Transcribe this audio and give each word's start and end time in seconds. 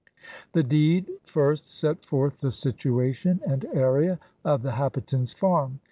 The 0.53 0.63
deed 0.63 1.11
first 1.25 1.69
set 1.69 2.03
forth 2.03 2.39
the 2.39 2.49
situation 2.49 3.39
and 3.45 3.65
area 3.65 4.19
of 4.43 4.63
the 4.63 4.71
habitant's 4.71 5.33
farm. 5.35 5.79